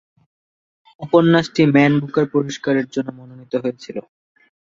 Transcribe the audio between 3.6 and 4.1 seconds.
হয়েছিল।